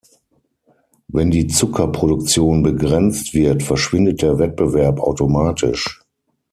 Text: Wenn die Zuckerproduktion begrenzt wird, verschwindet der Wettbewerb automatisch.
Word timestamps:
Wenn 1.09 1.29
die 1.29 1.45
Zuckerproduktion 1.45 2.63
begrenzt 2.63 3.35
wird, 3.35 3.61
verschwindet 3.61 4.23
der 4.23 4.39
Wettbewerb 4.39 4.99
automatisch. 4.99 6.01